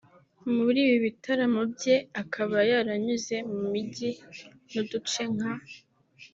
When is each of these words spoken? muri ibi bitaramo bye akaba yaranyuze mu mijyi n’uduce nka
muri 0.57 0.77
ibi 0.87 0.97
bitaramo 1.05 1.61
bye 1.73 1.95
akaba 2.21 2.57
yaranyuze 2.71 3.35
mu 3.49 3.59
mijyi 3.71 4.09
n’uduce 4.71 5.21
nka 5.33 5.51